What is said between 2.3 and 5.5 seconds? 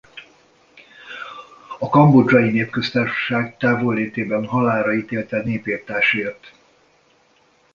Népköztársaság távollétében halálra ítélte